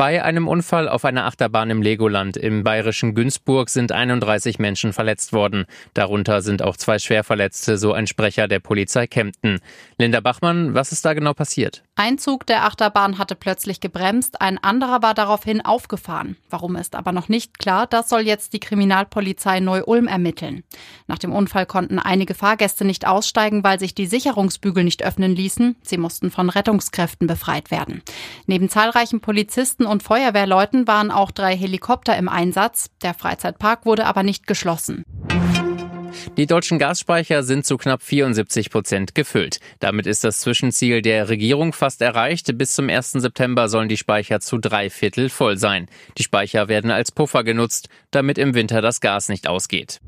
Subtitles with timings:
[0.00, 5.34] Bei einem Unfall auf einer Achterbahn im Legoland im bayerischen Günzburg sind 31 Menschen verletzt
[5.34, 5.66] worden.
[5.92, 9.60] Darunter sind auch zwei Schwerverletzte, so ein Sprecher der Polizei Kempten.
[9.98, 11.82] Linda Bachmann, was ist da genau passiert?
[11.96, 16.38] Ein Zug der Achterbahn hatte plötzlich gebremst, ein anderer war daraufhin aufgefahren.
[16.48, 20.64] Warum ist aber noch nicht klar, das soll jetzt die Kriminalpolizei Neu-Ulm ermitteln.
[21.08, 25.76] Nach dem Unfall konnten einige Fahrgäste nicht aussteigen, weil sich die Sicherungsbügel nicht öffnen ließen.
[25.82, 28.00] Sie mussten von Rettungskräften befreit werden.
[28.46, 32.90] Neben zahlreichen Polizisten und Feuerwehrleuten waren auch drei Helikopter im Einsatz.
[33.02, 35.04] Der Freizeitpark wurde aber nicht geschlossen.
[36.36, 39.58] Die deutschen Gasspeicher sind zu knapp 74 Prozent gefüllt.
[39.78, 42.56] Damit ist das Zwischenziel der Regierung fast erreicht.
[42.56, 43.12] Bis zum 1.
[43.12, 45.86] September sollen die Speicher zu drei Viertel voll sein.
[46.18, 50.00] Die Speicher werden als Puffer genutzt, damit im Winter das Gas nicht ausgeht.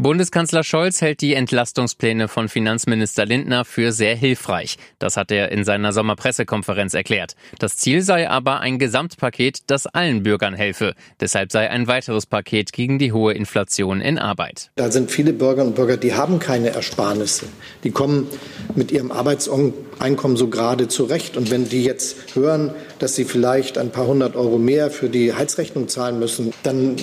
[0.00, 4.76] Bundeskanzler Scholz hält die Entlastungspläne von Finanzminister Lindner für sehr hilfreich.
[5.00, 7.34] Das hat er in seiner Sommerpressekonferenz erklärt.
[7.58, 10.94] Das Ziel sei aber ein Gesamtpaket, das allen Bürgern helfe.
[11.18, 14.70] Deshalb sei ein weiteres Paket gegen die hohe Inflation in Arbeit.
[14.76, 17.46] Da sind viele Bürgerinnen und Bürger, die haben keine Ersparnisse.
[17.82, 18.28] Die kommen
[18.76, 21.36] mit ihrem Arbeitseinkommen so gerade zurecht.
[21.36, 25.34] Und wenn die jetzt hören, dass sie vielleicht ein paar hundert Euro mehr für die
[25.34, 26.94] Heizrechnung zahlen müssen, dann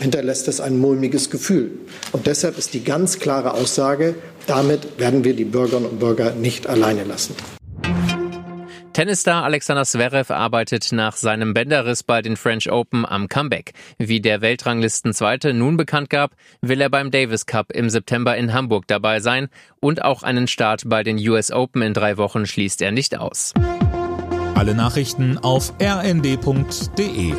[0.00, 1.70] hinterlässt das ein mulmiges Gefühl.
[2.12, 4.14] Und deshalb ist die ganz klare Aussage,
[4.46, 7.34] damit werden wir die Bürgerinnen und Bürger nicht alleine lassen.
[8.94, 13.72] Tennisstar Alexander Zverev arbeitet nach seinem Bänderriss bei den French Open am Comeback.
[13.98, 18.84] Wie der Weltranglistenzweite nun bekannt gab, will er beim Davis Cup im September in Hamburg
[18.86, 19.48] dabei sein
[19.80, 23.52] und auch einen Start bei den US Open in drei Wochen schließt er nicht aus.
[24.54, 27.34] Alle Nachrichten auf rnd.de